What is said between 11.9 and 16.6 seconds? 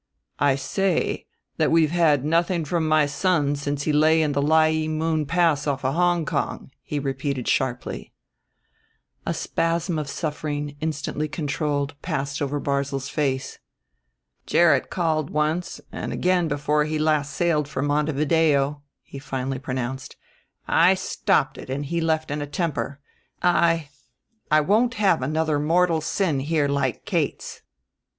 passed over Barzil's face. "Gerrit called once and again